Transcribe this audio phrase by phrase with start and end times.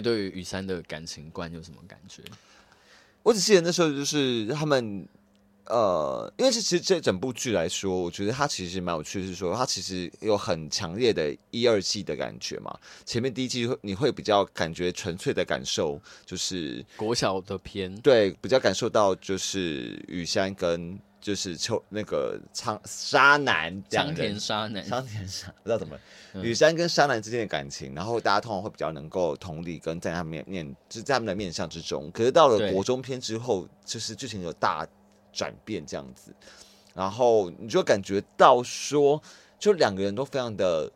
[0.00, 2.22] 对于雨山的感情观有什么感觉？
[3.22, 5.06] 我只记得那时候就是他们。
[5.70, 12.74] 呃，因为这其实这整部剧来说，我觉得它其实蛮有趣，是说它其实有很强烈的一二季的感觉嘛。
[13.04, 25.98] 前面第一季会你会比较感觉纯粹的感受，就是国小的片，对，比较感受到就是雨山跟就是秋那个苍沙男江田纱南，仓田沙不知道怎么，
[26.32, 32.10] 嗯、雨山跟沙男之间的感情，然后大家通常会比较能够同理跟在他们面面，就是在他们的面相之中。
[32.12, 34.86] 可是到了国中篇之后，就是剧情有大。
[35.38, 36.34] 转变这样子，
[36.94, 39.22] 然后你就感觉到说，
[39.56, 40.90] 就两个人都非常的，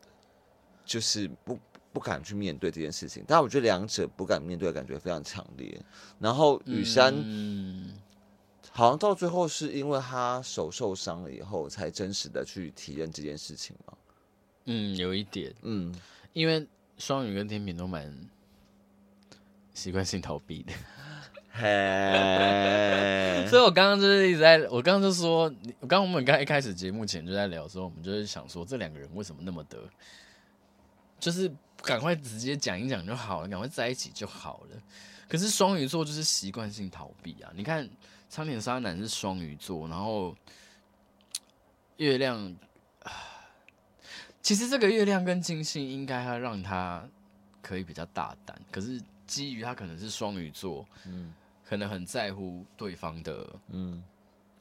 [0.85, 1.57] 就是不
[1.93, 3.23] 不敢去面对这件事情。
[3.25, 5.81] 但我觉得两者不敢面对的感觉非常强烈。
[6.19, 7.95] 然后雨山，嗯，
[8.73, 13.95] 好像到最后是因为他手受伤了以后，才真实的去体验这件事情嘛。
[14.65, 15.95] 嗯，有一点，嗯，
[16.33, 16.67] 因为
[16.99, 18.13] 双鱼跟天秤都蛮
[19.73, 20.73] 习惯性逃避的。
[21.55, 25.43] 嘿，所以我刚刚就是一直在，我刚刚就说，
[25.81, 29.79] 我刚刚我们刚一开始节目前就在聊的时候，我们就是想说，这两个人为什么那么的，
[31.21, 34.77] 就是赶快直接讲一讲就好了，赶快在一起就好了。
[35.29, 37.53] 可是双鱼座就是习惯性逃避啊！
[37.55, 37.87] 你看
[38.31, 40.35] 苍田沙男是双鱼座，然后
[41.99, 42.57] 月亮，
[44.41, 47.07] 其实这个月亮跟金星应该要让他
[47.61, 51.35] 可以比较大胆，可是基于他可能是双鱼座，嗯。
[51.73, 54.03] 可能很在乎对方的嗯。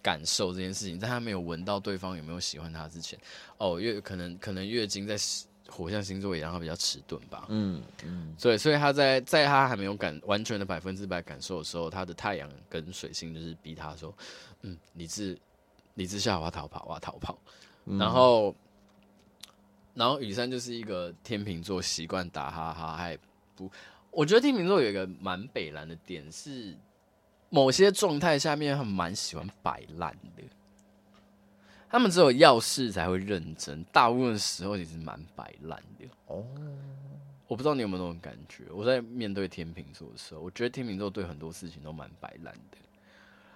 [0.04, 3.20] 感受这件事情，在他没有闻到对方有没有喜欢他之前，
[3.60, 5.16] 哦，月可能可能月经在
[5.70, 14.12] 火象星座也让他比较迟钝吧，嗯嗯，所以所以他在在他还没有感完全的百分之百感受的时候，他的太阳跟水星就是逼他说，
[14.64, 15.38] 嗯，理智
[15.94, 17.38] 理智下我要逃跑，我要逃跑，
[17.86, 18.56] 嗯、然后
[19.94, 23.16] 然后雨山就是一个天秤座，习惯打哈哈，还
[23.56, 23.70] 不，
[24.10, 26.76] 我觉得天秤座有一个蛮北蓝的点是。
[27.52, 30.42] 某些状态下面，他们蛮喜欢摆烂的。
[31.90, 36.08] 他们只有要事才会认真，大部分时候其实蛮摆烂的。
[36.28, 36.46] 哦，
[37.48, 38.64] 我不知道你有没有那种感觉。
[38.72, 42.78] 我在面对天秤座的时候，我觉得天秤座对很多事情都蛮摆烂的。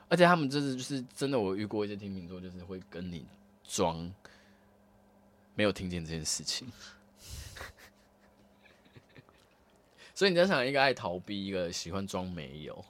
[0.09, 3.25] 而且他们就是就是真的，我遇过一些天秤座，就是会跟你
[3.63, 4.13] 装
[5.56, 6.69] 没有听见这件事情。
[10.13, 12.83] 所以你在想，一个爱逃避，一个喜欢装没有。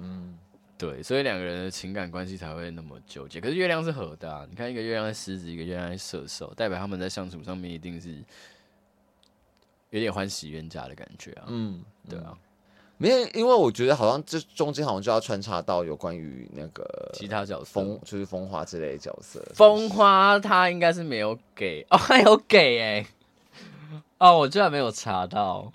[0.00, 0.38] 嗯，
[0.78, 3.40] 对，所以两个人的情感关系才会那么纠结。
[3.40, 8.16] 可是月亮是合的啊，你看一个月亮在狮子，一个月亮在射手，代表他们在相处上面一定是
[9.90, 11.44] 有点欢喜冤家的感觉啊。
[11.48, 12.36] 嗯，对啊，
[12.96, 19.44] 没有，因为我觉得好像这中间好像就要穿插到有关于那个其他角色，风就是风花之类的角色。
[19.54, 23.06] 风花他应该是没有给哦，他有给哎、欸，
[24.18, 25.72] 哦，我居然没有查到。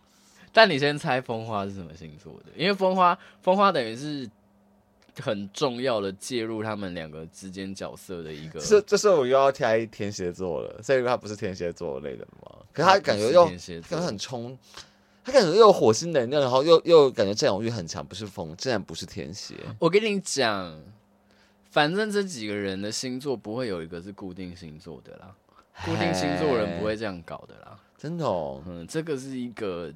[0.55, 2.45] 但你先猜风花是什么星座的？
[2.55, 4.25] 因为风花，风花等于是
[5.19, 8.57] 很重要的介入他们两个之间角色的一个。
[8.61, 12.55] 这这时候我又要猜天蝎座了，所以他不是天蝎座类的吗？
[12.71, 13.51] 可是他感觉又，
[13.89, 14.57] 他很冲，
[15.25, 19.55] 他感觉又有火星能量，然后又又感觉占有欲很强，不是风，竟然不是天蝎。
[19.77, 20.81] 我跟你讲，
[21.69, 25.35] 反正这几个人的星座不会有一个是固定星座的啦，
[25.83, 29.93] 固定星座人不会这样搞的啦，真的哦，嗯，这个是一个。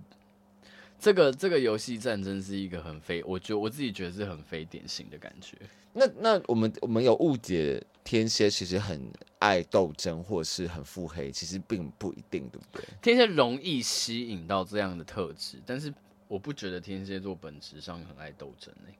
[1.00, 5.58] 这个这个游戏战争是一个很非，我觉得我自己觉得是很非典型的感觉。
[5.94, 12.84] 那那我们我们有误解天蝎其实很爱斗争或是很腹黑，其实并不一定，对不对？
[13.02, 15.92] 天蝎容易吸引到这样的特质，但是
[16.28, 18.94] 我不觉得天蝎座本质上很爱斗争呢。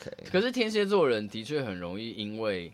[0.00, 2.72] OK，可是天蝎座人的确很容易因为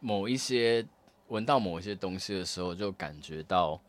[0.00, 0.86] 某一些
[1.26, 3.80] 闻到某一些东西的时候，就感觉到。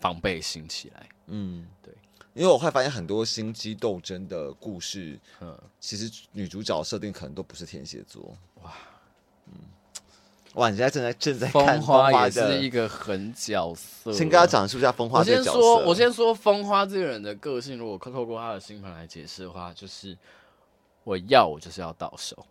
[0.00, 1.92] 防备心起来，嗯，对，
[2.34, 8.72] 因为我会发现很多心机斗争的故事，嗯，其实女主角设定可能都不是天蝎座，哇，
[9.46, 9.54] 嗯，
[10.54, 15.58] 哇，你现在正在正在看风花，也是一个狠角色，先跟他讲述一下风花这个角色。
[15.58, 20.16] 我先说，我先说风花这个人的个性，如果透过他的星盘来解释的话，就是
[21.04, 22.46] 我要我就是要到手。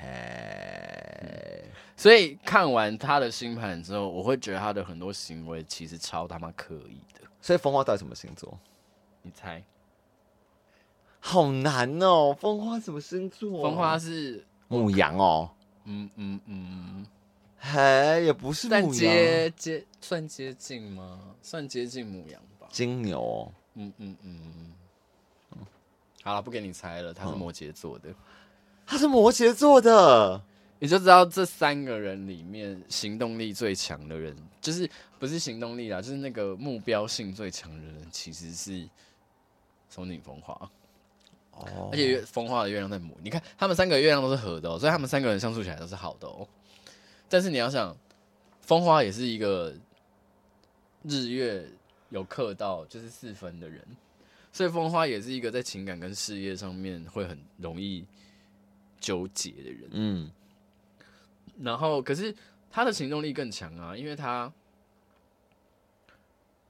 [0.00, 1.64] 嘿，
[1.96, 7.20] 所以看完他的星盘之后，我会觉得他的很多行为其实超他妈刻意的。
[7.40, 8.58] 所以风花到底什么星座？
[9.22, 9.62] 你猜？
[11.20, 12.36] 好难哦！
[12.38, 13.62] 风花什么星座？
[13.62, 15.50] 风花是母羊哦。
[15.84, 17.06] 嗯嗯嗯，
[17.58, 21.34] 嘿，也不是牡羊，接接算接近吗？
[21.40, 22.66] 算接近母羊吧。
[22.70, 23.50] 金牛。
[23.74, 24.40] 嗯嗯嗯
[25.52, 25.66] 嗯。
[26.22, 28.08] 好了，不给你猜了，他是摩羯座的。
[28.86, 30.42] 他是摩羯座的，
[30.78, 34.88] 你就知道这三个人里面行动力最强的人，就是
[35.18, 38.88] 不是行动力啦，就是那个目标性最强的人，其实是
[39.88, 40.70] 松井风花。
[41.52, 46.46] 哦，而且风花的月亮在母，你看他们三个月亮都是合的哦，所以他们三个人相处起来都是好的哦。
[47.28, 47.96] 但是你要想，
[48.60, 49.72] 风花也是一个
[51.04, 51.64] 日月
[52.10, 53.80] 有克到就是四分的人，
[54.52, 58.04] 所以风花也是一个在情感跟事业上面会很容易
[59.04, 59.88] 纠结的人。
[59.90, 60.30] 嗯，
[61.60, 62.34] 然后可是
[62.70, 64.50] 他的行动力更强啊，因为他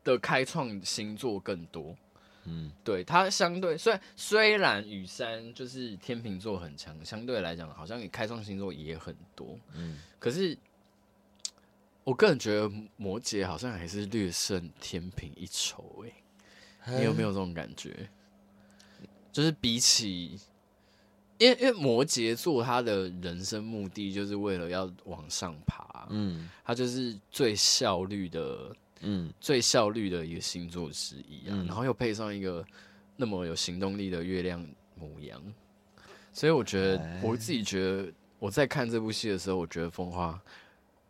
[0.02, 1.96] 的开创星座更多。
[2.46, 10.58] 嗯，对，他相对虽然虽然雨山就是天秤座很强，相对来讲好像你开创星座也很多，嗯，可是
[12.02, 16.04] 我个人觉得摩羯好像还是略胜天秤一筹，
[16.82, 18.10] 哎，你有没有这种感觉？
[19.32, 20.38] 就是比起，
[21.38, 28.74] 因为因为摩羯座他的人生目的就是为了要往上爬，嗯，他就是最效率的。
[29.06, 32.64] 嗯，最效率的一个星座之一啊，嗯、然后又配上一个
[33.16, 35.38] 那么有行动力的月亮母羊，
[36.32, 40.40] 所以我觉得、欸、我自己觉得我在看这部戏的时候，我觉得风花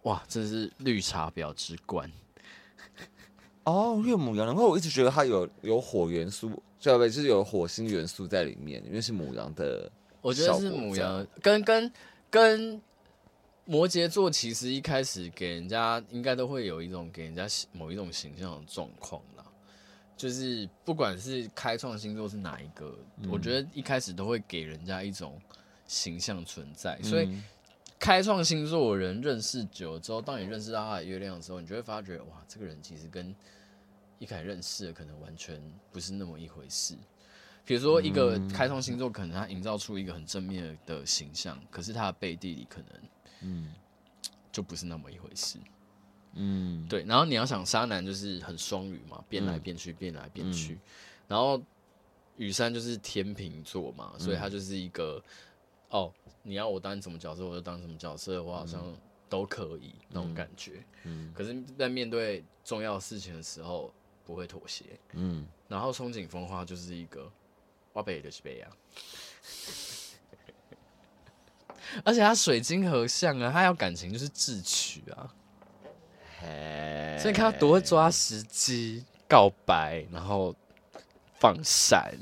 [0.03, 2.11] 哇，真是绿茶婊之冠
[3.63, 4.45] 哦，月母羊。
[4.45, 6.49] 然后我一直觉得它有有火元素，
[6.81, 7.09] 对不对？
[7.09, 9.89] 就是有火星元素在里面，因为是母羊的。
[10.25, 11.93] 我觉得是母羊，跟跟
[12.31, 12.83] 跟。
[13.67, 19.45] 摩羯座其实一开始给人家应该都会有一种给人家某一种形象的状况啦，
[20.19, 25.41] 就是不管是开创星座是哪一个，嗯、我觉得一开始都会给人家一种
[25.87, 27.01] 形象存在。
[27.01, 27.41] 所以
[27.99, 33.35] 开创星座的人认识久了之后，当你认识到他的月亮的时候，你就会发觉哇，这个人其实跟
[34.19, 35.59] 一开始认识的可能完全
[35.91, 36.95] 不是那么一回事。
[37.65, 42.89] 比如说一个开创星座，可能他营造出一个很正面的形象，可是他的背地里可能。
[43.47, 43.75] 嗯，
[44.51, 45.59] 就不是那么一回事。
[46.35, 47.05] 嗯，对。
[47.05, 50.79] 然后你要想，沙男就是很双鱼嘛，变来变去，变来变去。
[51.29, 51.63] 然后
[52.37, 55.23] 雨山就是天秤座嘛，所以他就是一个
[55.91, 56.13] 哦，
[56.43, 58.83] 你要我当什么角色，我就当什么角色，我好像
[59.29, 60.85] 都可以那种感觉。
[61.05, 63.93] 嗯，可是，在面对重要事情的时候，
[64.25, 64.99] 不会妥协。
[65.13, 67.31] 嗯，然后松井风花就是一个
[67.95, 68.69] 我背就是背啊。
[72.05, 75.31] 而且他水晶合相啊，他要感情就是智取啊，
[77.19, 80.53] 所以看他多会抓时机告白，然后
[81.39, 82.13] 放闪，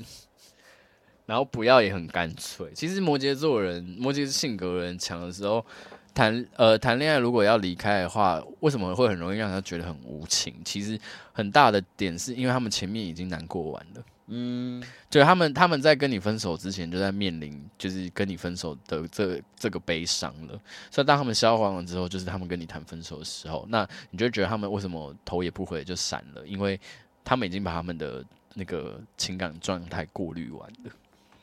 [1.25, 2.71] 然后不要也很干脆。
[2.75, 5.65] 其实摩羯座人，摩羯是性格人强的时候，
[6.13, 10.53] 谈呃谈恋爱如果要离开的话，为什么会很容易让他觉得很无情？
[10.63, 10.99] 其实
[11.31, 14.03] 很大的点是因为他们前面已经难过完了。
[14.27, 20.57] 嗯，对，他们他们在跟你分手之前就在面临，就是跟你分手的这这个悲伤了。
[20.89, 26.47] 所以当他们消化完之后，就是他们跟你谈分手的时候，那你就觉得他们为什么头也不回就闪了？
[26.47, 26.79] 因为
[27.23, 28.23] 他们已经把他们的
[28.53, 30.91] 那个情感状态过滤完了。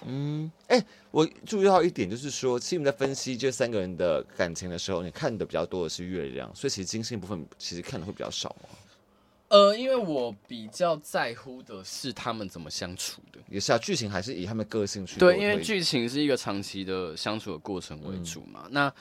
[0.06, 8.70] 嗯，哎、欸，我注意到一点，就是说，其实你在分析这三个人的感情的时候，你看的比较多的是月亮，所以其实金星部分其实看的会比较少嘛。
[9.50, 18.62] 呃，因为我比较在乎的是他们怎么相处的，也是啊，剧情还是以他们个性去对，因为剧情是一个长期的相处的过程为主嘛。
[18.66, 18.94] 嗯、那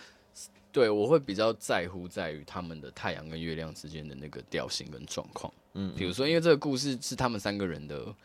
[0.72, 5.54] 对我会比较在乎在于他们的太阳跟月亮之间的那个调性跟状况。
[5.74, 8.16] 嗯，比如说，因为这个故事是他们三个人的，有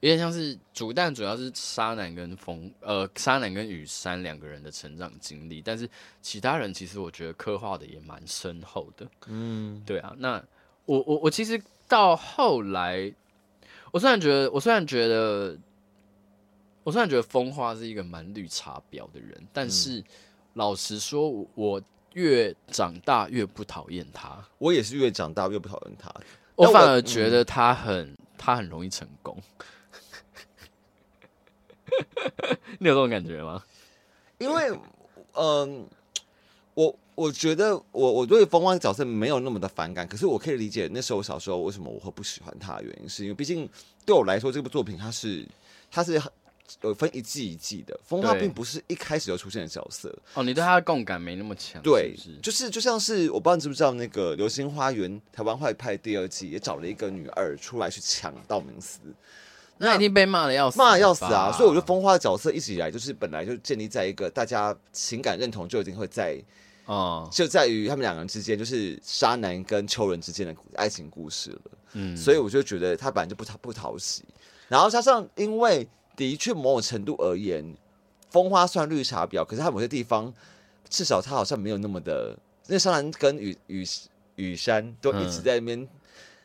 [0.00, 5.86] 点像是主弹，主要是沙男跟风，呃，沙男跟雨山两个人的成长经历，但是
[6.22, 9.06] 其他人其实我觉得刻画的也蛮深厚的。
[9.26, 10.42] 嗯，对啊，那。
[10.86, 13.12] 我我我其实到后来，
[13.92, 15.58] 我虽然觉得，我虽然觉得，
[16.82, 20.04] 我虽然觉得风花是一个蛮绿茶婊的人，但是、嗯、
[20.54, 21.82] 老实说，我
[22.14, 24.42] 越长大越不讨厌他。
[24.58, 26.10] 我也是越长大越不讨厌他。
[26.54, 29.36] 我反而觉得他很、嗯、他很容易成功。
[32.78, 33.62] 你有这种感觉吗？
[34.38, 34.80] 因为，嗯、
[35.34, 35.84] 呃，
[36.76, 36.96] 我。
[37.16, 43.66] 我觉得我我对风花的角色没有那么的反感，可是我可以理解那时候我小时候为什么我会不喜欢他的原因，是因为毕竟
[44.04, 45.48] 对我来说这部作品它是
[45.90, 46.20] 它是
[46.82, 50.14] 有分一季一季的，风花并不是一开始就出现的角色。
[50.34, 51.80] 哦，你对他的共感没那么强。
[51.80, 58.98] 对，是是就是就像是我不知道你知不知道那个《流星花园》台湾坏派第二季也找了一个女二出来去抢道明寺，
[59.78, 61.50] 那一定被骂的要死，骂的要死啊！
[61.50, 66.38] 所以我觉得风花的角色一直以来就是本来就建立在一个大家情感认同就已经会在。
[66.86, 71.60] 哦，就在于他们两个人之间，就是沙男跟秋人之间的爱情故事了。
[71.92, 74.24] 嗯，所以我就觉得他本来就不讨不讨喜，
[74.68, 77.76] 然后加上因为的确某种程度而言，
[78.30, 80.32] 风花算绿茶婊，可是他某些地方
[80.88, 83.86] 至少他好像没有那么的，因为纱南跟雨雨
[84.36, 85.88] 雨山都一直在那边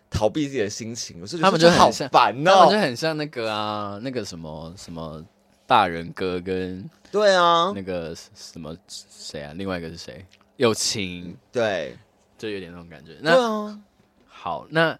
[0.09, 5.23] 逃避自己的心情，我、嗯、是觉得他们就好烦哦，他们就很像那个啊，那个什么什么
[5.71, 10.25] 大人哥跟对啊，那个什么谁啊，另外一个是谁？
[10.57, 11.97] 友情对，
[12.37, 13.17] 就有点那种感觉。
[13.21, 13.81] 那、啊、
[14.27, 14.99] 好，那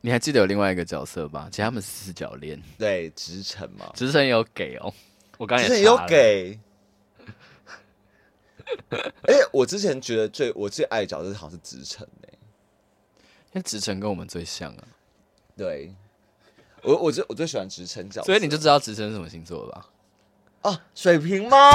[0.00, 1.48] 你还记得有另外一个角色吧？
[1.50, 4.94] 其实他们是四角恋，对，直城嘛，直城有给哦，
[5.38, 6.56] 我刚才也有给。
[9.26, 14.84] 哎、欸，我之前觉得最我最爱的角色好像是直城呢，因为直城跟我们最像啊。
[15.56, 15.92] 对，
[16.84, 19.88] 我我最我最喜欢直城角色，所以你就知道直城是什么星座了吧？
[20.62, 21.72] 哦，水瓶吗？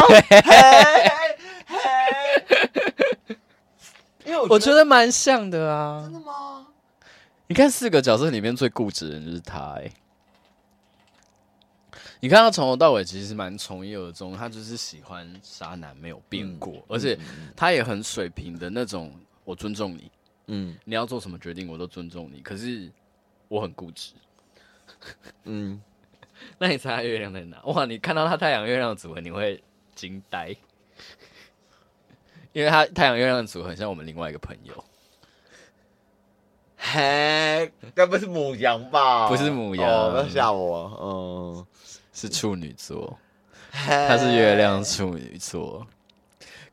[4.26, 6.02] 因为我觉得蛮像的啊。
[6.04, 6.68] 真的吗？
[7.48, 9.90] 你看四个角色里面最固执的人就是他哎。
[12.20, 17.18] 你看他从头到尾其实蛮从一而终，他就是喜欢渣男没有变过，嗯、而且
[17.56, 19.14] 他也很水平的那种，
[19.44, 20.12] 我尊重你，
[20.48, 22.92] 嗯，你要做什么决定我都尊重你，可是
[23.48, 24.14] 我很固执，
[25.44, 25.80] 嗯，
[26.60, 27.62] 那你猜他月亮在哪？
[27.66, 29.62] 哇，你看到他太阳月亮的组合你会
[29.96, 30.56] 惊呆，
[32.54, 34.84] 因为他太阳月亮的组合很像我们另外一个朋友，
[36.78, 39.28] 嘿，该不是母羊吧？
[39.28, 41.66] 不是母羊，不要吓我，嗯。
[42.14, 43.16] 是处女座，
[43.72, 45.86] 他是月亮处女座，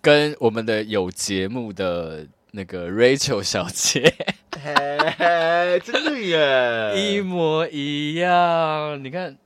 [0.01, 4.11] 跟我们的有节目的那个 Rachel 小姐，
[4.53, 9.05] 嘿真的耶， 一模一样。
[9.05, 9.37] 你看，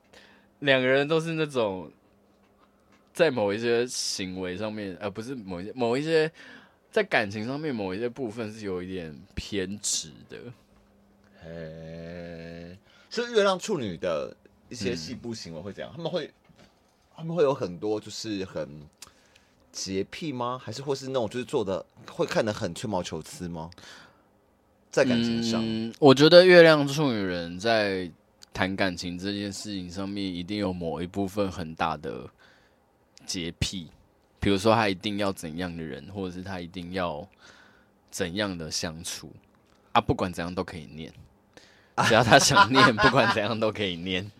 [0.60, 1.90] 两个人都是那种
[3.12, 6.30] 在某一些行为上面，而不是某一些某一些
[6.90, 10.38] 在感情上面某一些部分是有一点偏执的。
[13.10, 14.36] 是月亮处女的。
[14.70, 15.90] 一些细部行为会怎样？
[15.94, 16.30] 嗯、他们会，
[17.16, 18.68] 他们会有很多就是很
[19.72, 20.60] 洁癖吗？
[20.62, 23.70] 还是或是那种就是做的会看得很吹毛求疵吗？
[24.90, 28.10] 在感情上，嗯、我觉得月亮处女人在
[28.52, 32.28] 谈感情这件事情上面，一定有某一部分很大的
[33.26, 33.88] 洁癖。
[34.40, 37.26] 比如说，他一定要怎样的人，或者是他一定要
[38.10, 39.32] 怎样的相处
[39.92, 40.00] 啊？
[40.00, 41.12] 不管怎样都可以念，
[42.06, 44.30] 只要他想念，不管怎样都可以念。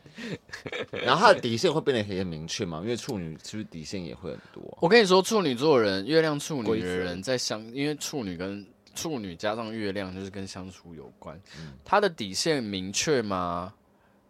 [0.91, 2.81] 然后他的底线会变得很明确嘛？
[2.81, 4.79] 因为处女是不是底线也会很多？
[4.81, 11.41] 我跟你说，处女座人，月亮处女的人在相，因为处女跟处女加上月亮就是跟相处有关。
[11.61, 13.73] 嗯、他的底线明确吗？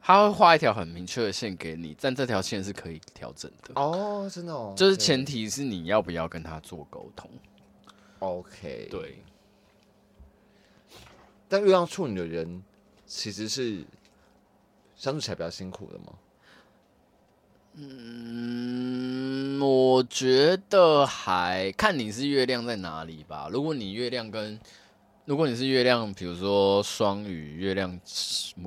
[0.09, 3.79] 他会画一条很明确的线给你，但这条线是可以调整的。
[3.79, 7.31] 哦，真的哦，就是前提是你要不要跟他做沟通。
[8.21, 9.23] OK，对。
[11.47, 12.63] 但月亮处女的人
[13.07, 13.85] 其实是。
[14.97, 16.07] 相处起来比较辛苦的吗？
[17.75, 23.49] 嗯，我觉得还看你是月亮在哪里吧。
[23.53, 24.59] 如果你月亮跟，
[25.29, 28.01] 如果你是月亮，比如说双鱼、月亮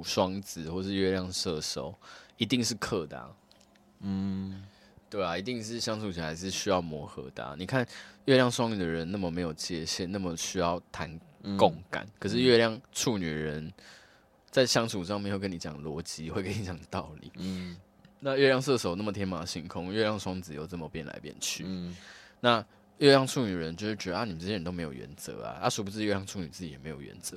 [0.03, 1.91] 双子，或是月亮射手，
[2.37, 3.31] 一定是克的啊。
[4.01, 4.63] 嗯，
[5.09, 7.55] 对啊，一定是相处起来是需要磨合的啊。
[7.57, 7.83] 你看
[8.25, 11.19] 月亮双鱼的人那么没有界限，那么需要谈
[11.57, 13.73] 共感，嗯，可是月亮处女人。
[14.51, 17.31] 在相处上面会跟你讲逻辑，会跟你讲道理。
[17.37, 17.75] 嗯，
[18.19, 21.63] 那月亮射手那么天马行空，月亮双子又这么变来变去。
[21.65, 21.95] 嗯，
[22.39, 22.63] 那
[23.01, 27.35] 月亮处女人就是觉得啊，你们这些人都没有原则啊，啊，殊不知月亮处女自己也没有原则。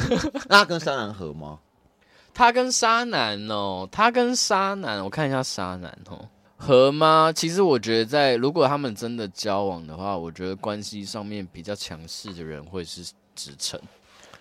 [0.48, 1.58] 那他跟沙男合吗？
[2.34, 7.32] 他跟沙男哦，他跟沙男，我看一下沙男哦，合吗？
[7.34, 13.02] 其实我觉得在如果他们真的交往的话，我觉得关系上面比较强势的人会是
[13.34, 13.80] 直诚。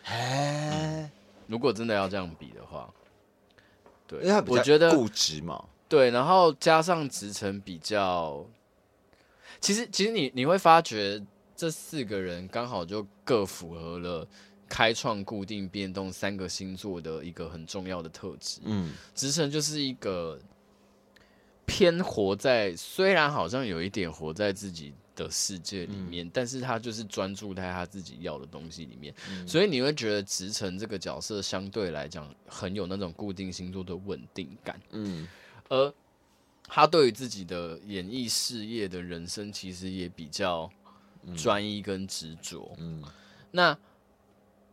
[0.03, 1.01] 哎。
[1.01, 1.11] 嗯
[1.47, 2.91] 如果真的要这样比的话，
[4.07, 8.43] 对，因为他比较固执嘛，对，然后加上直诚比较，
[9.65, 11.19] 其实其实你你会发觉
[11.55, 14.27] 这四个人刚好就各符合了
[14.69, 18.61] 开创、固定、变动三个星座的一个很重要的特质。
[18.65, 20.39] 嗯，直城就是一个
[21.65, 24.93] 偏活在，虽然好像有一点活在自己。
[25.15, 35.25] 的世界里面，嗯、但是他就是专注在他自己要的东西里面，嗯、所以你会觉得直成这个角色相对来讲很有那种固定星座的稳定感，嗯，
[35.69, 35.93] 而
[36.67, 40.69] 他对于自己的演艺事业的人生其实也比较
[41.35, 43.03] 专一跟执着，嗯，
[43.51, 43.77] 那。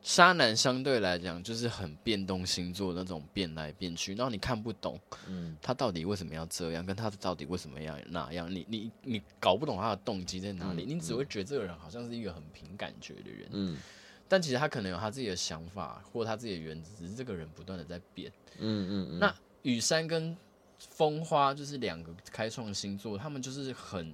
[0.04, 13.76] 渣男相对来讲就是很变动星座那种变来变去，然后你看不懂，嗯，他到底为什么要这样，跟他到底为什么要那样，你你你搞不懂他的动机在哪里，嗯、你只会觉得这个人好像是一个很凭感觉的人，嗯，
[14.26, 19.18] 但其实他可能有他自己的想法或他自己的原则，只是这个人不断的在变，嗯嗯嗯。
[19.20, 19.32] 那
[19.62, 20.36] 雨山跟
[21.02, 24.06] 风花就是两个开创星座，他们就是很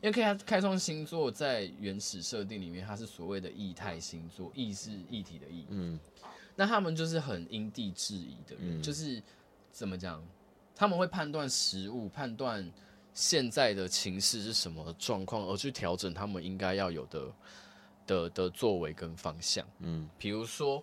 [0.00, 5.66] 因为开开创星座在原始设定里面，它是所谓的异态星座，异是异体的异。
[5.68, 6.00] 嗯，
[6.54, 9.22] 那他们就是很因地制宜的人，嗯、就是
[9.70, 10.26] 怎么讲，
[10.74, 12.66] 他们会判断食物，判断
[13.12, 17.32] 现在的情势是什么状况，而去调整他们应该要有的
[18.06, 19.66] 的的作为跟方向。
[19.80, 20.82] 嗯，比如说，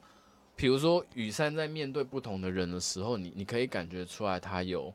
[0.55, 4.93] 比如说雨山在面对不同的人的时候，你你可以感觉出来，他有。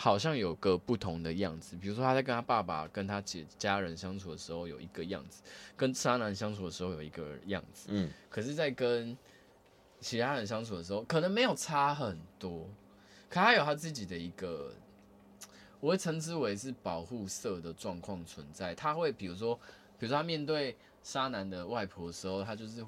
[0.00, 5.42] 好像有个不同的样子，比如说他在跟他爸爸、跟他姐家人相处的时候有一个样子，
[5.76, 9.18] 跟渣男相处的时候有一个样子，嗯，可是，在跟
[9.98, 12.64] 其他人相处的时候，可能没有差很多，
[13.28, 14.72] 可他有他自己的一个，
[15.80, 18.72] 我会称之为是保护色的状况存在。
[18.76, 19.56] 他会比如说，
[19.98, 22.86] 比如说他面对渣男的外婆的时候，他就是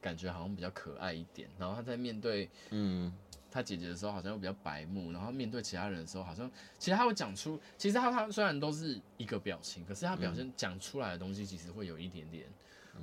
[0.00, 3.12] 感觉好像比较可爱一点，然后他在面对，嗯。
[3.52, 12.46] 他姐姐的时候好像又比较白目，然后面对其他人的时候好像，其实他会讲出，其实他他虽然都是一个表情，可是他表现讲出来的东西其实会有一点点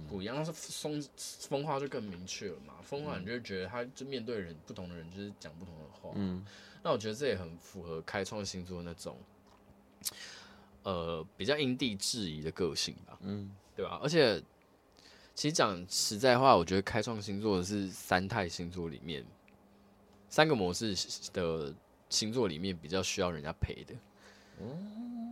[0.07, 0.35] 不一样。
[0.35, 6.09] 但是风风化就更明确了嘛，风化你就会觉得他就面对人不同的人就是讲不同的话。
[6.15, 6.43] 嗯，
[6.81, 9.15] 那我觉得这也很符合开创星座那种，
[10.81, 13.17] 呃，比较因地制宜的个性吧。
[13.21, 13.99] 嗯，对吧？
[14.01, 14.41] 而且
[15.35, 19.23] 其实讲实在话，我觉得开创星座是三太星座里面。
[20.29, 20.95] 三个模式
[21.33, 21.73] 的
[22.07, 23.95] 星座里面比较需要人家陪的，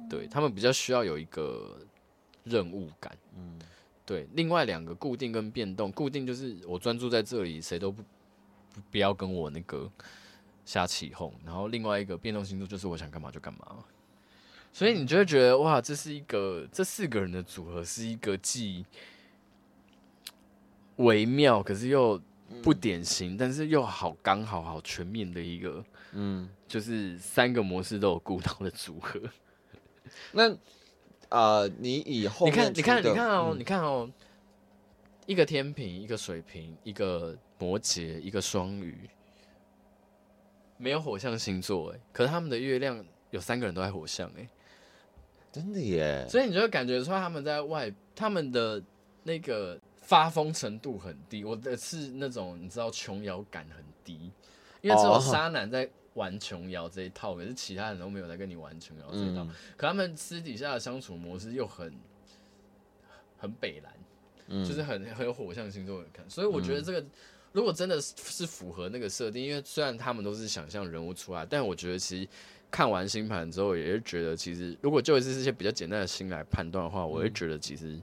[0.09, 1.77] 对，他们比较需要有一个
[2.43, 3.59] 任务感，嗯，
[4.05, 4.27] 对。
[4.33, 8.01] 另外两个固定跟变动，固定就是我专注在这里，谁都不
[8.91, 9.89] 不要跟我那个
[10.65, 11.31] 瞎起哄。
[11.45, 13.85] 然后另外一个变动星座就是我想干嘛就干嘛。
[14.73, 18.83] 所以你就会觉得哇，这是一个这四个人的组合是一个既
[20.95, 22.19] 微妙，可是又。
[22.63, 29.19] 不典型，但是又好刚好好全面的一个，嗯，就是三个模式都有顾到的组合。
[30.31, 30.55] 那
[31.29, 34.09] 呃，你以后你看，你看，你看哦，嗯、你看哦，
[35.25, 39.09] 一个天平，一个水瓶，一个摩羯，一个双鱼，
[40.77, 44.47] 没有火象星座哎，可是他们的月亮有三个人都在火象哎，
[45.51, 46.25] 真的耶！
[46.29, 48.81] 所以你就会感觉出来他们在外，他们的
[49.23, 49.79] 那个。
[50.07, 54.31] 发疯程度很低，我的是那种你知道琼瑶感很低，
[54.79, 59.43] 因为只有渣男在玩琼瑶这一套，可是其他人都没有在跟你玩琼瑶这一套。
[59.43, 61.93] 嗯、可他们私底下的相处模式又很
[63.37, 63.93] 很北蓝，
[64.47, 67.11] 嗯、就是很很有火象星座的看，所以我觉得这个、嗯、
[67.51, 72.29] 如果真的是符合那个设定，因为虽然他们都是想象人物出来，但我觉得其实
[72.71, 77.99] 看完星盘之后，也是觉得其实如果就是这些比较简单的星来判断的话，我会觉得其实。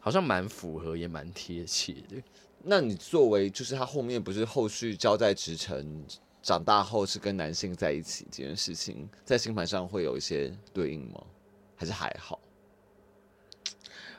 [0.00, 2.16] 好像蛮符合，也蛮贴切的。
[2.62, 6.04] 那你作为就是他后面不是后续交代直成
[6.42, 11.22] 长大后是跟男性在一起这件事情，在星盘上会有一些对应吗？
[11.76, 12.38] 还是还好？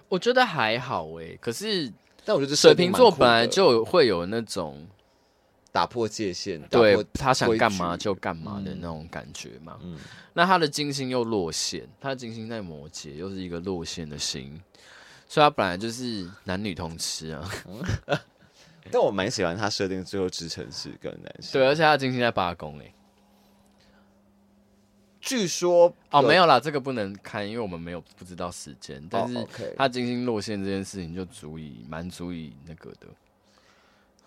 [0.08, 1.38] 我觉得还好哎、欸。
[1.39, 1.91] 可是，
[2.26, 4.88] 但我觉得水瓶座本来就会有那种
[5.72, 9.80] 打破界限，对他想干嘛就干嘛的那种感觉嘛。
[9.84, 9.98] 嗯，
[10.34, 14.60] 那他的金星又落陷，他的金星在摩羯，又是一个落陷的星。
[15.32, 17.50] 所以他本来就是男女通吃啊，
[18.91, 21.54] 但我蛮喜欢他设定最后支撑是个男生。
[21.54, 22.94] 对，而且他金星在八宫诶。
[25.22, 29.02] 据说哦，没有啦，这个不能看，因为我们没有不知道时间。
[29.10, 33.08] 但是他金星落线这件事情就足以蛮足以那个的。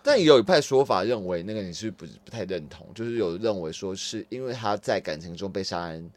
[0.01, 2.91] 但也有一派说法认为，那个你是不是不太认同？
[2.95, 6.09] 就是有认为说是因为他在感情中被杀人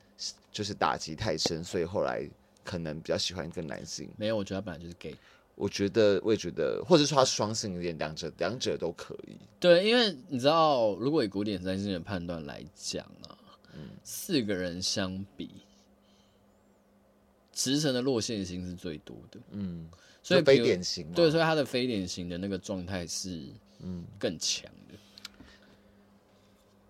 [0.51, 2.27] 就是打击太深，所以后来。
[2.69, 5.17] 可能比较喜欢一个男性，没有，我觉得他本来就是 gay。
[5.55, 9.39] 我觉得，我也觉得，或者说他双性恋，两者两者都可以。
[9.59, 13.33] 对，因为你知道，如果以古典三星的判断来讲啊，
[13.75, 15.51] 嗯，四个人相比，
[17.53, 19.89] 直神的落线型是最多的，嗯，
[20.23, 23.49] 所以非典型，对，所以他的非典型的那个状态是，
[23.81, 24.71] 嗯，更强。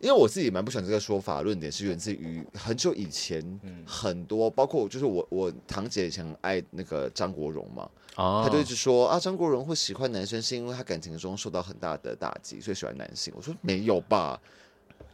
[0.00, 3.42] 因为我自己蛮不喜欢这个说法，论点是源自于很久以前，
[3.84, 13.34] 很多包括就是我我堂姐以前爱那个张国荣嘛，哦、他就一直说啊，张国荣会喜欢男生是因为他感情中受到很大的打击，所以喜欢男性。
[13.36, 14.40] 我说没有吧，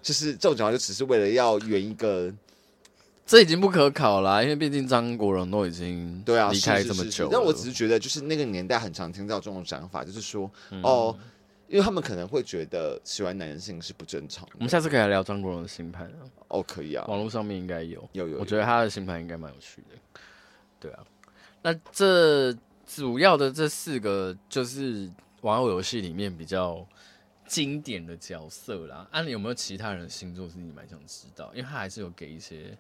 [0.03, 2.31] 就是这种讲话就只是为了要圆一个，
[3.25, 7.31] 这已经不可考了，因为毕竟张国荣都已经对啊离开这么久了。
[7.33, 11.17] 但我只是觉得，就是那个年代很常听到这种讲法，就是说、嗯、哦。
[11.69, 14.53] 因为他们可能会觉得喜欢男性是不正常的。
[14.55, 16.23] 我们下次可以来聊张国荣的星盘啊。
[16.49, 18.39] 哦，可以啊，网络上面应该有，有有，有。
[18.41, 20.21] 我觉得他的星盘应该蛮有趣的。
[20.79, 21.05] 对啊，
[21.63, 22.53] 那这
[22.87, 26.87] 主要的这四个就是玩偶游戏里面比较
[27.47, 29.09] 经典的角色啦。
[29.11, 31.51] 啊，你有没有其他人的星座是你蛮想知道？
[31.55, 32.77] 因为他还是有给一些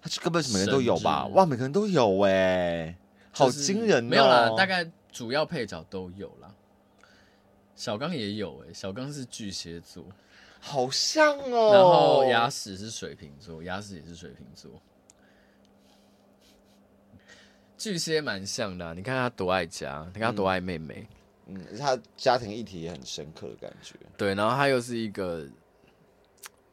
[0.00, 1.26] 他根本是每个人都有吧？
[1.26, 2.96] 哇，每个人都有哎、欸，
[3.32, 4.08] 好惊人、哦！
[4.08, 6.54] 没有啦，大概主要配角都有啦。
[7.76, 10.04] 小刚也有哎、欸，小刚是巨蟹座，
[10.58, 11.72] 好像哦。
[11.72, 14.70] 然后牙齿是水瓶座，牙齿也是水瓶座。
[17.76, 21.06] 巨蟹蛮像的、啊，你看他多爱家，你看他多爱妹妹，
[21.46, 23.94] 嗯，他家庭议题也很深刻的感觉。
[24.16, 25.46] 对，然后他又是一个，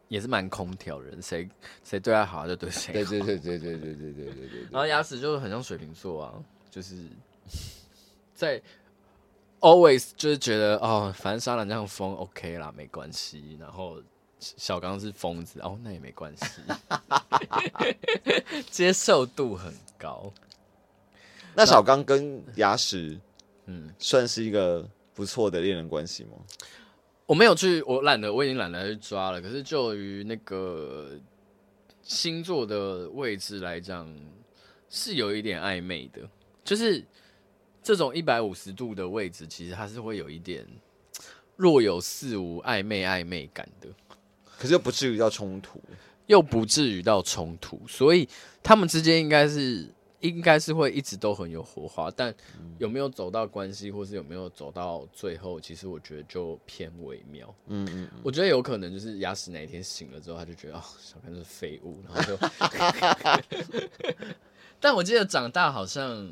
[0.08, 1.48] 也是蛮空调人，谁
[1.84, 2.94] 谁对他好就对谁。
[2.94, 4.62] 对对对对对对对对对对。
[4.72, 6.34] 然后牙齿就很像水瓶座啊，
[6.72, 6.96] 就是
[8.34, 8.60] 在
[9.64, 13.58] always 就是觉得哦，反正沙朗这样疯 OK 啦，没关系。
[13.60, 13.98] 然后
[14.40, 16.46] 小刚是疯子，哦，那也没关系，
[18.70, 20.32] 接受度很高。
[21.56, 23.18] 那小刚跟牙齿，
[23.68, 26.32] 嗯，算是一个不错的恋人关系吗？
[27.26, 29.42] 我没有去，我懒得，我已经懒得去抓了。
[29.42, 31.12] 可是就于那个
[32.02, 34.14] 星座的位置来讲，
[34.90, 36.22] 是有一点暧昧的。
[36.66, 37.06] 就是
[37.84, 40.66] 这种一百五十度的位置，其实它是会有一点
[41.56, 43.88] 若有似无暧昧暧昧感的。
[44.58, 45.82] 可是又不至于到冲突，
[46.28, 48.28] 又不至于到冲突，所以
[48.64, 49.88] 他们之间应该是。
[50.24, 52.34] 应该是会一直都很有火花，但
[52.78, 57.54] 有没有走到关系，或是有没有走到最后，其实我觉得就偏微妙。
[57.68, 62.38] 嗯嗯，我觉得有可能就是牙齿哪一天醒了之后，他就觉得哦，小刚是废物，然后就。
[64.80, 66.32] 但我记得长大好像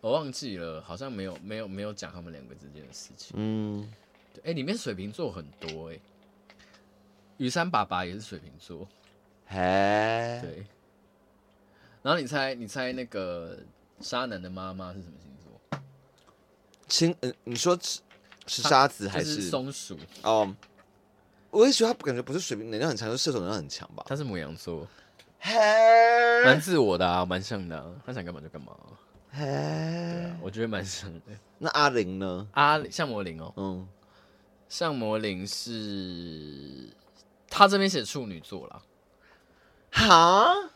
[0.00, 3.34] 我忘记了，好像没有没有没有讲他们两个之间的事情。
[3.34, 3.90] 嗯，
[4.38, 6.00] 哎、欸，里面水瓶座很多哎、欸，
[7.38, 8.86] 雨山爸爸也是水瓶座，
[9.46, 9.58] 嘿，
[10.42, 10.66] 对。
[12.00, 13.58] 然后你猜，你猜那个
[14.00, 15.80] 沙男的妈妈是什么星座？
[16.86, 18.00] 青，嗯、呃，你说是
[18.46, 19.98] 是沙子还是，是松鼠？
[20.22, 20.52] 哦，um,
[21.50, 24.04] 我也觉得他感觉不是水瓶能量很强，就是射手能量很强吧？
[24.06, 24.86] 他是母羊座，
[25.40, 25.52] 嘿，
[26.44, 28.92] 蛮自我的啊，蛮像的、啊，他想干嘛就干嘛，嘿，
[29.36, 31.20] 对啊，我觉得蛮像的。
[31.58, 32.48] 那阿玲呢？
[32.52, 33.88] 阿玲，向魔灵哦，嗯，
[34.68, 36.88] 像魔灵是
[37.48, 38.82] 他这边写处女座了，
[39.90, 40.70] 哈。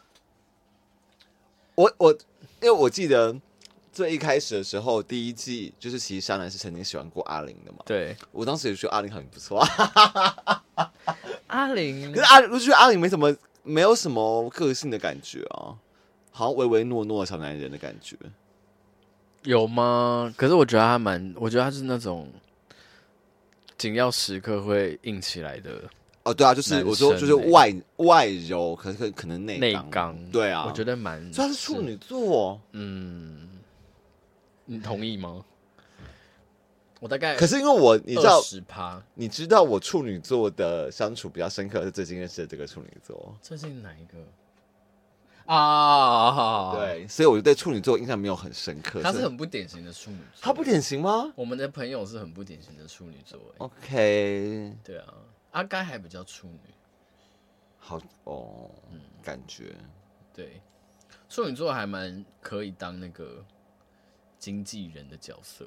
[1.74, 3.34] 我我，因为我记得
[3.90, 7.78] 最一开始的时候，第一季就是其实山南是曾经喜欢过阿玲的嘛。
[7.86, 10.92] 对，我当时也觉得阿玲很不错啊。
[11.48, 15.78] 阿玲，可是阿，我觉得阿玲没什么，没有什么个性的感觉啊，
[16.30, 18.16] 好像唯唯诺诺的小男人的感觉。
[19.44, 20.32] 有吗？
[20.36, 22.28] 可是我觉得他蛮，我觉得他是那种
[23.76, 25.82] 紧要时刻会硬起来的。
[26.24, 33.48] 哦，对啊，就是我说，就是外外柔，可是可能内内刚，对啊，我觉得蛮，他是处女座，嗯，
[34.64, 35.44] 你同意吗？
[37.00, 44.18] 我大概，可是因为我你知道十趴，你知道我处女座的相处比较深刻，是最近认识的这个处女座，最近哪一个
[45.56, 46.72] 啊？
[46.74, 51.32] 对，所以我就对处女座印象没有很深刻，他是很不典型的处女座，他不典型吗？
[51.36, 55.14] 我们的朋友是很不典型的处女座，OK，对啊。
[55.52, 56.74] 阿该还比较处女，
[57.78, 59.74] 好哦，嗯，感觉
[60.32, 60.62] 对，
[61.28, 63.44] 处女座还蛮可以当那个
[64.38, 65.66] 经纪人的角色。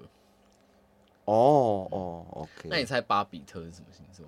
[1.26, 2.70] 哦哦，OK。
[2.70, 4.26] 那你猜巴比特是什么星座？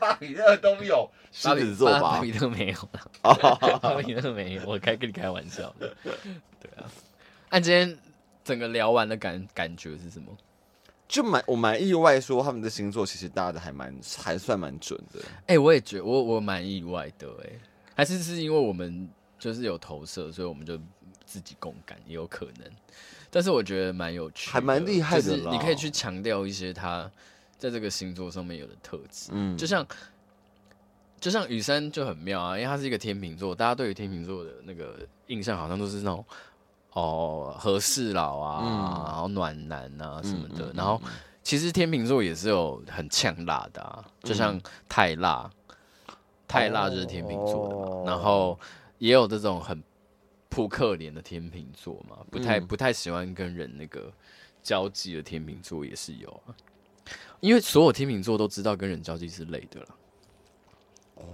[0.00, 2.00] 巴比特都有 狮子座吧？
[2.00, 5.94] 巴比特没有了，巴比特没有，我开跟你开玩笑的。
[6.02, 6.90] 对啊，
[7.50, 7.98] 那今天
[8.44, 10.36] 整个聊完的感感觉是什么？
[11.06, 15.20] 就蛮我蛮意外，说他们的星座其实搭的还蛮还算蛮准的。
[15.46, 17.60] 哎、欸，我也觉得我我蛮意外的哎、欸，
[17.94, 20.78] 还是是因为我们就是有投射，所以我们就
[21.24, 22.70] 自己共感也有可能。
[23.30, 25.22] 但是我觉得蛮有趣，还蛮厉害的。
[25.22, 27.10] 就是你可以去强调一些他
[27.58, 29.86] 在这个星座上面有的特质，嗯，就像
[31.20, 36.24] 就像雨山就很妙啊，因为他是一个天秤座，大家对于天秤座的那个印象好像都是那种。
[36.92, 41.00] 哦，和事佬啊，嗯、然后暖男啊什么的，嗯嗯嗯、然后
[41.42, 45.48] 其实天秤座也是有很呛辣的啊，就像太辣，
[46.08, 46.14] 嗯、
[46.48, 48.58] 太辣就是天秤座的嘛，哦、然后
[48.96, 49.80] 也有这种很
[50.48, 54.10] 扑克脸的天秤座嘛，不太、嗯、不太喜欢跟人那个
[54.62, 56.56] 交际的天秤座也是有啊，
[57.40, 59.86] 因为所有天秤座都知道跟人交际是累的了。
[61.16, 61.24] 哦，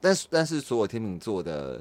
[0.00, 1.80] 但是但是所有天秤座的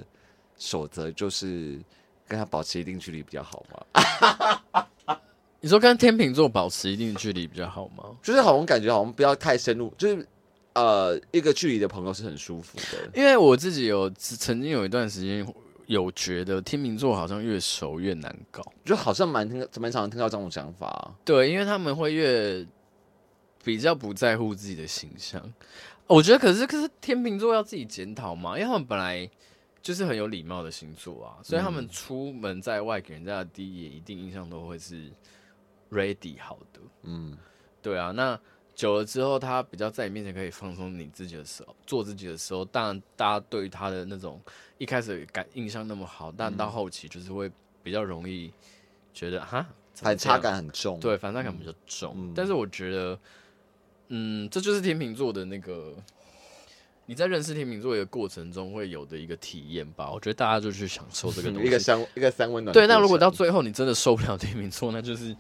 [0.58, 1.80] 守则就是。
[2.28, 4.88] 跟他保持一定距离比较好吗？
[5.62, 8.04] 你说跟天秤座保持一定距离比较好吗？
[8.24, 10.28] 就是好像感觉好像不要太深入，就是
[10.74, 13.08] 呃一个距离的朋友是很舒服的。
[13.14, 15.48] 因为我自己有曾经有一段时间
[15.86, 21.14] 有觉得天秤座好像越熟越难搞，就好像蛮听蛮常听到这种想法啊。
[21.24, 22.66] 对，因为他们会越
[23.66, 25.54] 比较不在乎自己的形象。
[26.08, 29.30] 我觉得可是可是天秤座要自己检讨嘛，因为他们本来。
[29.86, 35.12] 就是很有礼貌的星座啊，所以他们出门在外给人家的第一眼一定印象都会是
[35.92, 36.80] ready 好的。
[37.04, 37.38] 嗯，
[37.84, 38.40] 对啊，那
[38.74, 44.42] 久了之后，他比较在你面前可以放松你自己的时候，做自己的时候，当然大家对于他的那种
[44.80, 47.52] 一开始感印象那么好，但到后期就是会
[47.84, 48.52] 比较容易
[49.14, 49.64] 觉得哈。
[49.94, 52.16] 反差感很重，对，反差感比较重。
[52.18, 53.20] 嗯、但是我觉得，
[54.10, 55.96] 嗯，这就是天秤座的那个，
[57.06, 60.12] 你在认识天秤座的过程中会有的一个体验吧。
[60.12, 62.74] 我觉得大家就去享受这个 东西，一个三一个三温暖。
[62.74, 65.36] 对，那如果到最后你真的受不了天秤座，那就是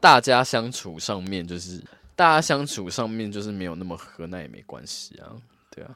[0.00, 1.82] 大家相处上面就是
[2.14, 5.36] 大家相处上面就是没有那么合，那也没关系啊。
[5.70, 5.94] 对啊，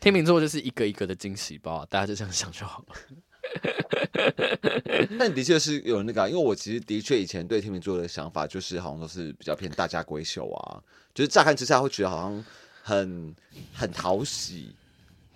[0.00, 2.94] 天秤座就是一个一个的惊喜包啊，大家就这样想就好了。
[5.18, 10.82] 但的确是有那个、啊，因为我其实的确以前对天秤座的想法就是好像都是比较偏大家闺秀啊，
[11.14, 12.44] 就是乍看之下会觉得好像
[12.82, 13.34] 很
[13.72, 14.74] 很讨喜，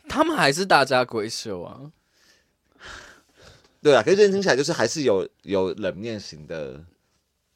[0.09, 1.92] 他们还是大家闺秀啊，
[3.83, 6.85] 对啊，可是认真听起来就是还是有有冷面型的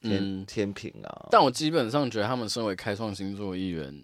[0.01, 3.95] 天、嗯、天平啊，但我基本上觉得他们身为开创星座一员，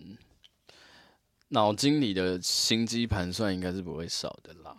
[1.48, 4.76] 脑筋里的心机盘算应该是不会少的啦。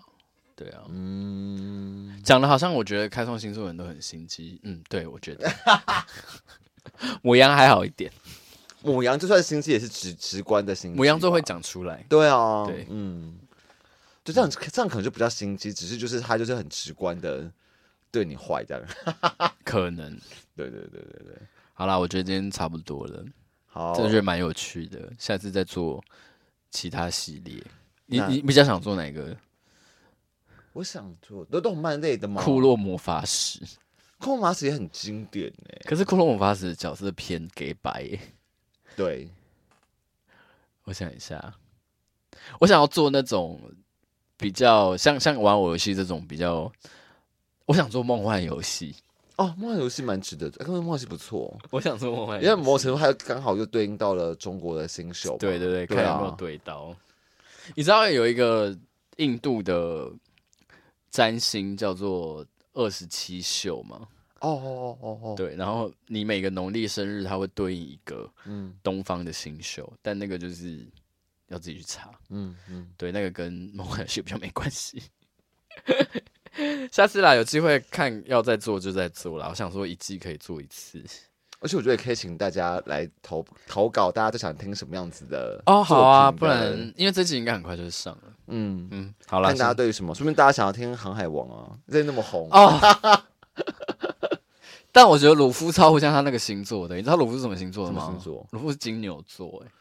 [0.57, 5.47] 对啊，嗯，讲的好像我觉得开创星座的人都很心机，嗯，对，我觉得。
[7.21, 8.11] 母羊还好一点，
[8.81, 13.37] 母羊就算心机也是直直观的心机，母羊座会讲出来，对啊，对，嗯，
[14.25, 17.51] 就这样这样可能就不叫心机，只是就是他就是很直观的
[18.09, 18.83] 对你坏这样，
[19.63, 20.11] 可能，
[20.55, 21.37] 对对对对对，
[21.73, 23.23] 好啦，我觉得今天差不多了，
[23.67, 26.03] 好，这就蛮有趣的，下次再做
[26.71, 27.63] 其他系列，
[28.07, 29.37] 你你比较想做哪个？
[30.77, 32.43] 我想做都动漫类的吗？
[32.43, 33.59] 库洛魔法使，
[34.21, 35.81] 库洛魔法使也很经典哎。
[35.85, 38.07] 可是库洛魔法使的角色偏给白。
[38.95, 39.27] 对，
[40.83, 41.51] 我想一下，
[42.59, 43.59] 我想要做那种
[44.37, 46.71] 比较像像玩偶游戏这种比较，
[47.65, 48.95] 我想做梦幻游戏。
[49.37, 51.57] 哦，梦幻游戏蛮值得的，因为梦幻游戏不错。
[51.71, 55.35] 我想做梦幻，因为某程度还刚好又对应到了中国的新秀。
[55.39, 56.95] 对对对，看有没有对到。
[57.73, 58.77] 你知道有一个
[59.15, 60.11] 印度的。
[61.09, 64.07] 占星叫做二十七宿嘛？
[64.39, 70.85] 哦哦哦哦哦，对，然后你每个农历生日，它会对应一个嗯东方的星宿，嗯、但那个就是
[71.47, 75.01] 要自己去查，嗯嗯，对，那个跟梦幻游戏比较没关系。
[76.91, 79.47] 下次啦，有机会看要再做就再做啦。
[79.49, 81.03] 我想说一季可以做一次。
[81.59, 85.83] 而且我觉得也可以请大家来投投稿，大家都想听什么样子的哦？
[85.83, 88.23] 好啊，不然因为这集应该很快就上了。
[88.47, 92.79] 嗯嗯，好了，看大家对于什么，说明大家想要听《航海王》啊，这那么红哦。
[94.91, 98.05] 但我觉得鲁夫超不像他那个星座的，你知道鲁夫是什么星座的吗？
[98.07, 98.47] 星座？
[98.51, 99.71] 鲁夫是金牛座，哎，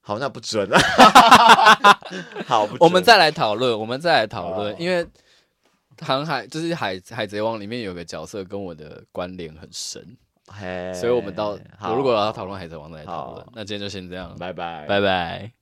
[0.00, 0.80] 好，那不准啊。
[2.46, 5.06] 好，我们再来讨论，我们再来讨论，因为
[6.00, 10.16] 航海就是海海贼王里面有个角色跟我的关联很深。
[10.50, 15.59] 嘿，所以我们到，我如果要讨论海贼王再来讨论，那今天就先这样，拜拜，拜拜。